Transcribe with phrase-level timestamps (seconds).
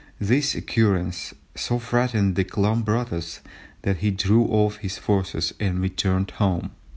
[0.19, 3.41] This occurrence so frightened Cleombrotus
[3.83, 6.71] that he drew off his forces and returned home.